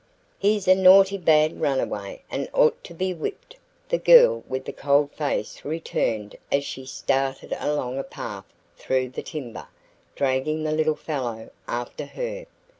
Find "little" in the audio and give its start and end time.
10.71-10.95